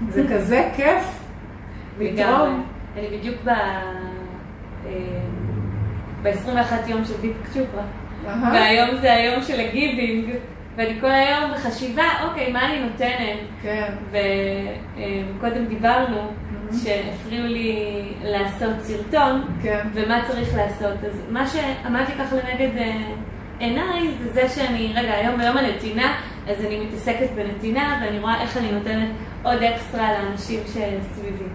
[0.09, 1.19] זה כזה כיף.
[1.99, 2.65] לתרום.
[2.97, 3.49] אני בדיוק ב...
[6.23, 7.83] ב-21 יום של דיפק צ'ופרה.
[8.51, 10.25] והיום זה היום של הגיבינג,
[10.81, 13.39] ואני כל היום בחשיבה, אוקיי, מה אני נותנת?
[13.61, 13.93] כן.
[15.37, 16.17] וקודם דיברנו
[16.83, 19.87] שהפריעו לי לעשות סרטון, כן.
[19.93, 21.03] ומה צריך לעשות.
[21.05, 23.13] אז מה שעמד לי ככה לנגד אה,
[23.59, 26.15] עיניי זה זה שאני, רגע, היום ביום הנתינה,
[26.47, 29.09] אז אני מתעסקת בנתינה, ואני רואה איך אני נותנת
[29.43, 31.49] עוד אקסטרה לאנשים שסביבי.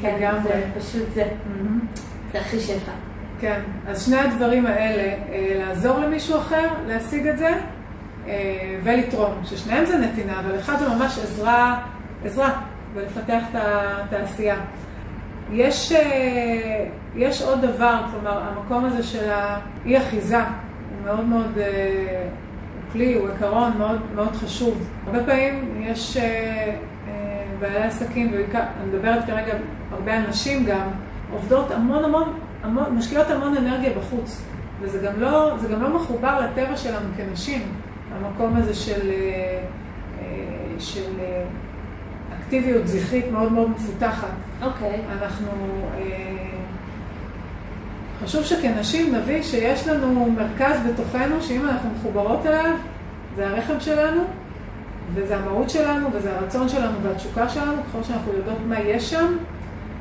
[0.00, 0.42] כן, לגמרי.
[0.42, 1.24] זה פשוט זה,
[2.32, 2.92] זה הכי שפע.
[3.40, 7.50] כן, אז שני הדברים האלה, אה, לעזור למישהו אחר להשיג את זה
[8.82, 11.80] ולתרום, ששניהם זה נתינה, אבל אחד זה ממש עזרה,
[12.24, 12.60] עזרה,
[12.94, 14.56] ולפתח את התעשייה.
[15.52, 16.84] יש, אה,
[17.16, 22.28] יש עוד דבר, כלומר, המקום הזה של האי אחיזה, הוא מאוד מאוד, אה,
[22.74, 24.88] הוא כלי, הוא עיקרון מאוד, מאוד חשוב.
[25.06, 26.24] הרבה פעמים יש אה,
[27.08, 29.52] אה, בעלי עסקים, ובעיקר, אני מדברת כרגע
[29.92, 30.88] הרבה על נשים גם,
[31.32, 34.42] עובדות המון המון, המון, משקיעות המון אנרגיה בחוץ.
[34.80, 37.62] וזה גם לא, גם לא מחובר לטבע שלנו כנשים,
[38.24, 39.62] המקום הזה של, אה,
[40.20, 40.26] אה,
[40.78, 41.42] של אה,
[42.40, 44.28] אקטיביות זכרית מאוד מאוד מפותחת.
[44.62, 45.00] אוקיי.
[45.18, 45.48] אנחנו,
[45.98, 46.50] אה,
[48.24, 52.76] חשוב שכנשים נביא שיש לנו מרכז בתוכנו, שאם אנחנו מחוברות אליו,
[53.36, 54.22] זה הרחם שלנו,
[55.14, 59.36] וזה המהות שלנו, וזה הרצון שלנו והתשוקה שלנו, ככל שאנחנו יודעות מה יש שם,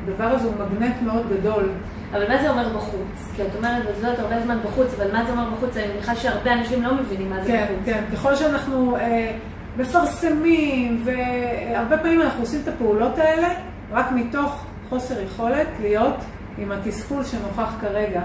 [0.04, 1.70] הדבר הזה הוא מגנט מאוד גדול.
[2.12, 3.32] אבל מה זה אומר בחוץ?
[3.36, 5.78] כי את אומרת, את יודעת הרבה זמן בחוץ, אבל מה זה אומר בחוץ?
[5.78, 7.86] אני מניחה שהרבה אנשים לא מבינים מה זה כן, בחוץ.
[7.86, 9.32] כן, ככל שאנחנו אה,
[9.78, 13.48] מפרסמים, והרבה פעמים אנחנו עושים את הפעולות האלה,
[13.92, 16.16] רק מתוך חוסר יכולת להיות
[16.58, 18.22] עם התסכול שנוכח כרגע,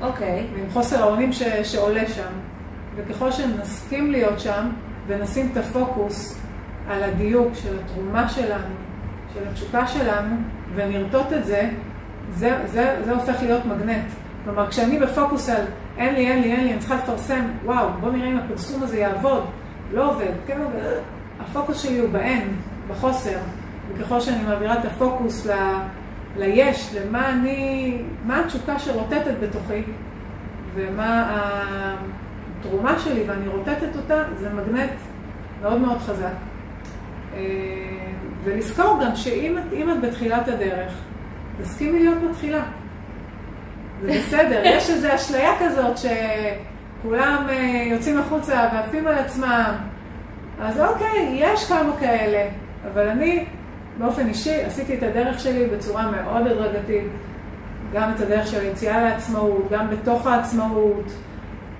[0.00, 0.46] אוקיי.
[0.54, 2.32] ועם חוסר האונים ש, שעולה שם.
[2.96, 4.68] וככל שנסכים להיות שם,
[5.06, 6.40] ונשים את הפוקוס
[6.88, 8.74] על הדיוק של התרומה שלנו,
[9.34, 10.36] של התשוקה שלנו,
[10.74, 11.70] ונרטוט את זה,
[12.34, 14.04] זה, זה, זה הופך להיות מגנט.
[14.44, 15.62] כלומר, כשאני בפוקוס על
[15.98, 18.98] אין לי, אין לי, אין לי, אני צריכה לפרסם, וואו, בוא נראה אם הפרסום הזה
[18.98, 19.44] יעבוד,
[19.92, 21.00] לא עובד, כן עובד,
[21.40, 22.56] הפוקוס שלי הוא באין,
[22.88, 23.38] בחוסר.
[23.94, 25.52] וככל שאני מעבירה את הפוקוס ל,
[26.36, 29.82] ליש, למה אני, מה התשוקה שרוטטת בתוכי,
[30.74, 31.40] ומה
[32.60, 34.90] התרומה שלי, ואני רוטטת אותה, זה מגנט
[35.62, 36.32] מאוד מאוד חזק.
[37.34, 37.40] אה,
[38.44, 40.92] ולזכור גם שאם את, בתחילת הדרך,
[41.62, 42.62] תסכימי להיות מתחילה.
[44.02, 49.74] זה בסדר, יש איזו אשליה כזאת שכולם אה, יוצאים החוצה ועפים על עצמם,
[50.60, 52.50] אז אוקיי, יש כמה כאלה,
[52.92, 53.44] אבל אני
[53.98, 57.04] באופן אישי עשיתי את הדרך שלי בצורה מאוד הדרגתית,
[57.92, 61.12] גם את הדרך של היציאה לעצמאות, גם בתוך העצמאות,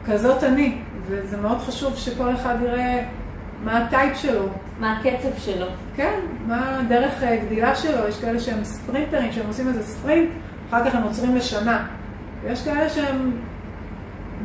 [0.06, 3.04] כזאת אני, וזה מאוד חשוב שכל אחד יראה
[3.64, 4.48] מה הטייפ שלו.
[4.78, 5.66] מה הקצב שלו?
[5.96, 10.30] כן, מה הדרך אה, גדילה שלו, יש כאלה שהם ספרינטרים, שהם עושים איזה ספרינט,
[10.68, 11.86] אחר כך הם עוצרים לשנה.
[12.42, 13.36] ויש כאלה שהם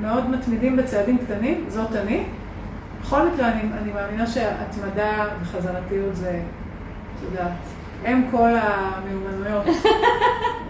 [0.02, 2.24] מאוד מתמידים בצעדים קטנים, זאת אני.
[3.02, 6.41] בכל מקרה, אני, אני מאמינה שהתמדה וחזרתיות זה,
[7.15, 7.52] את יודעת,
[8.06, 9.65] הם כל המיומנויות.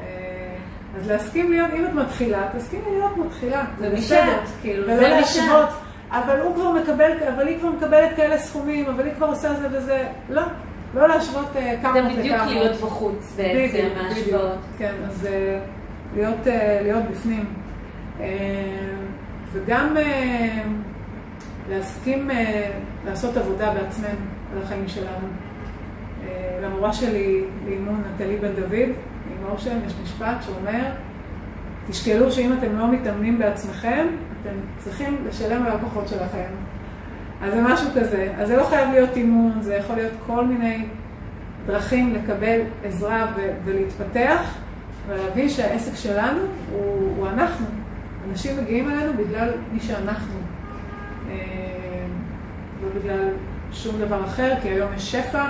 [0.04, 0.56] אה,
[0.98, 4.40] אז להסכים להיות, אם את מתחילה, תסכימי להיות מתחילה, זה בסדר.
[4.62, 5.70] כאילו, ולא זה להשוות.
[6.14, 9.68] אבל הוא כבר מקבל, אבל היא כבר מקבלת כאלה סכומים, אבל היא כבר עושה זה
[9.72, 10.42] וזה, לא,
[10.94, 12.18] לא להשוות אה, כמה זה וכמה.
[12.18, 13.88] בדיוק להיות בחוץ בעצם.
[14.12, 14.42] בדיוק.
[14.78, 15.60] כן, אז אה,
[16.16, 17.46] להיות, אה, להיות בפנים.
[19.54, 19.98] וגם
[21.70, 22.30] להסכים
[23.06, 25.28] לעשות עבודה בעצמנו על החיים שלנו.
[26.62, 30.92] למורה שלי לאימון, נטלי בן דוד, עם אושן, יש משפט שאומר,
[31.90, 34.08] תשקלו שאם אתם לא מתאמנים בעצמכם,
[34.42, 36.50] אתם צריכים לשלם ללקוחות שלכם.
[37.42, 38.34] אז זה משהו כזה.
[38.38, 40.86] אז זה לא חייב להיות אימון, זה יכול להיות כל מיני
[41.66, 44.56] דרכים לקבל עזרה ו- ולהתפתח,
[45.08, 46.40] ולהבין שהעסק שלנו
[46.72, 47.66] הוא, הוא אנחנו.
[48.32, 50.34] אנשים מגיעים אלינו בגלל מי שאנחנו,
[51.30, 51.36] אה,
[52.84, 53.30] לא בגלל
[53.72, 55.46] שום דבר אחר, כי היום יש שפע,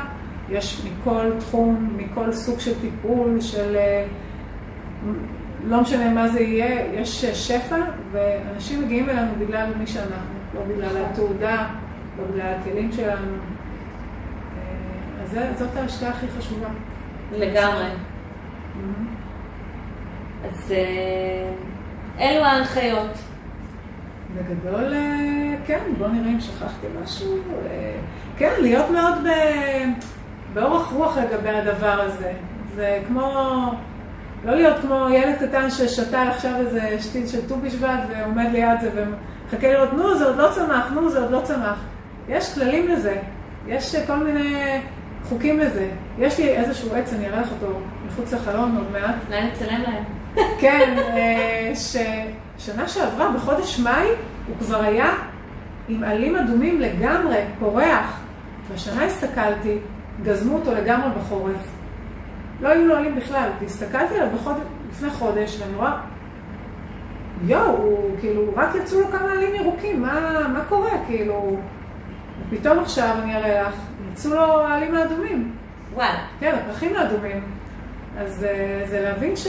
[0.49, 4.05] יש מכל תחום, מכל סוג של טיפול, של אה,
[5.67, 7.77] לא משנה מה זה יהיה, יש שפע,
[8.11, 10.15] ואנשים מגיעים אלינו בגלל מי שאנחנו,
[10.53, 11.67] לא בגלל התעודה,
[12.17, 13.31] לא בגלל הכלים שלנו.
[14.57, 16.67] אה, אז זה- זאת ההשקעה הכי חשובה.
[17.31, 17.85] לגמרי.
[17.85, 18.77] Mhm.
[20.47, 21.49] אז אה,
[22.19, 23.17] אלו ההנחיות.
[24.35, 27.37] בגדול, אה, כן, בוא נראה אם שכחתי משהו.
[27.69, 27.95] אה,
[28.37, 29.17] כן, להיות מאוד.
[30.53, 32.33] באורך רוח לגבי הדבר הזה.
[32.75, 33.29] זה כמו,
[34.45, 38.89] לא להיות כמו ילד קטן ששתה עכשיו איזה שתיל של ט"ו בשבט ועומד ליד זה
[38.95, 41.79] ומחכה לראות, נו, זה עוד לא צמח, נו, זה עוד לא צמח.
[42.29, 43.17] יש כללים לזה,
[43.67, 44.79] יש כל מיני
[45.23, 45.89] חוקים לזה.
[46.19, 49.15] יש לי איזשהו עץ, אני אראה לך אותו מחוץ לחלון עוד מעט.
[49.27, 50.03] אולי נצלם להם.
[50.61, 54.07] כן, אה, ששנה שעברה, בחודש מאי,
[54.47, 55.13] הוא כבר היה
[55.87, 58.19] עם עלים אדומים לגמרי, פורח.
[58.71, 59.77] והשנה הסתכלתי,
[60.23, 61.82] גזמו אותו לגמרי בחורף.
[62.63, 64.55] לא היו לו עלים בכלל, והסתכלתי עליו בחוד...
[64.89, 65.97] לפני חודש, ואני רואה,
[67.45, 70.91] יואו, הוא כאילו, רק יצאו לו כמה עלים ירוקים, מה, מה קורה?
[71.07, 71.57] כאילו,
[72.49, 73.75] ופתאום עכשיו, אני אראה לך,
[74.11, 75.51] יצאו לו העלים האדומים.
[75.93, 76.25] וואלה.
[76.39, 77.43] כן, הפרחים האדומים.
[78.17, 79.47] אז אה, זה להבין ש...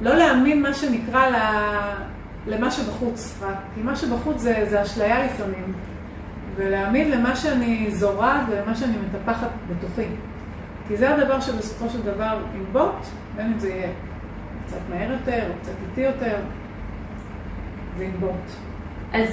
[0.00, 1.36] לא להאמין מה שנקרא ל...
[2.46, 5.72] למה שבחוץ רק, כי מה שבחוץ זה, זה אשליה לפעמים.
[6.56, 10.06] ולהאמין למה שאני זורעת ולמה שאני מטפחת בתוכי.
[10.88, 13.88] כי זה הדבר שבסופו של דבר ינבוט, בין אם זה יהיה
[14.66, 16.36] קצת מהר יותר או קצת איטי יותר,
[17.98, 18.50] זה ינבוט.
[19.12, 19.28] אז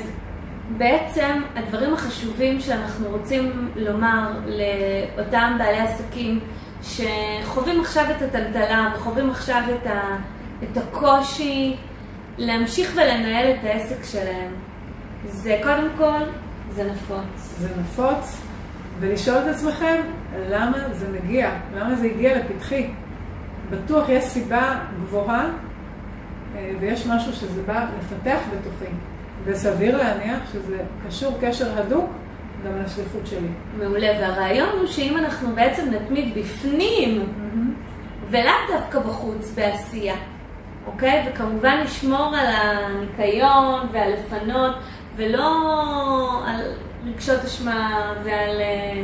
[0.78, 6.40] בעצם הדברים החשובים שאנחנו רוצים לומר לאותם בעלי עסקים
[6.84, 10.18] שחווים עכשיו את הטלטלה וחווים עכשיו את, ה,
[10.64, 11.76] את הקושי
[12.38, 14.52] להמשיך ולנהל את העסק שלהם,
[15.26, 16.20] זה קודם כל,
[16.72, 17.56] זה נפוץ.
[17.60, 18.42] זה נפוץ,
[19.04, 20.02] ולשאול את עצמכם
[20.50, 22.90] למה זה מגיע, למה זה הגיע לפתחי.
[23.70, 25.50] בטוח יש סיבה גבוהה
[26.56, 28.92] אה, ויש משהו שזה בא לפתח בתוכי.
[29.46, 32.10] וסביר להניח שזה קשור קשר הדוק
[32.66, 33.48] גם לשליחות שלי.
[33.78, 38.30] מעולה, והרעיון הוא שאם אנחנו בעצם נתמיד בפנים, Mm-hmm.
[38.30, 40.16] ולאו דווקא בחוץ בעשייה,
[40.88, 41.26] אוקיי?
[41.30, 44.76] וכמובן לשמור על הניקיון ועל לפנות,
[45.16, 45.50] ולא
[46.48, 46.62] על
[47.08, 49.02] רגשות אשמה ועל אה,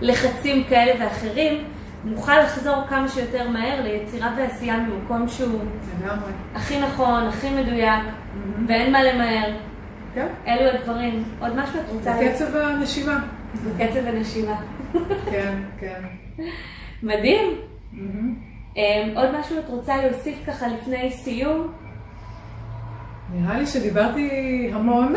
[0.00, 1.64] לחצים כאלה ואחרים,
[2.04, 5.60] נוכל לחזור כמה שיותר מהר ליצירה ועשייה ממקום שהוא
[6.00, 6.32] לגמרי.
[6.54, 8.60] הכי נכון, הכי מדויק, Mm-hmm.
[8.68, 9.52] ואין מה למהר.
[10.14, 11.24] כן, אלו הדברים.
[11.40, 12.16] עוד משהו את רוצה?
[12.20, 13.24] בקצב הנשימה.
[13.64, 14.56] בקצב הנשימה.
[15.30, 16.02] כן, כן.
[17.02, 17.46] מדהים.
[18.76, 18.82] אמ,
[19.16, 21.72] עוד משהו את רוצה להוסיף ככה לפני סיום?
[23.32, 25.14] נראה לי שדיברתי המון.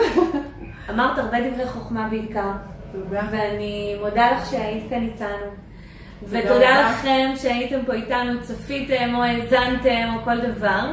[0.89, 2.51] אמרת הרבה דברי חוכמה בעיקר,
[2.91, 3.21] תודה.
[3.31, 5.27] ואני מודה לך שהיית כאן איתנו.
[6.19, 6.91] תודה ותודה.
[6.91, 10.91] לכם שהייתם פה איתנו, צפיתם או האזנתם או כל דבר.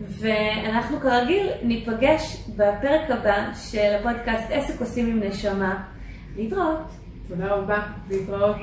[0.00, 5.82] ואנחנו כרגיל ניפגש בפרק הבא של הפודקאסט עסק עושים עם נשמה.
[6.36, 6.90] להתראות.
[7.28, 7.78] תודה רבה,
[8.10, 8.56] להתראות.